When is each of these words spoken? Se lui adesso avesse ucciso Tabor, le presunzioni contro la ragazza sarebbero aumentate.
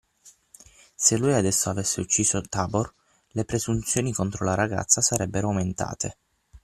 Se 0.95 1.15
lui 1.15 1.31
adesso 1.35 1.69
avesse 1.69 2.01
ucciso 2.01 2.41
Tabor, 2.41 2.91
le 3.33 3.45
presunzioni 3.45 4.11
contro 4.11 4.43
la 4.45 4.55
ragazza 4.55 4.99
sarebbero 4.99 5.49
aumentate. 5.49 6.17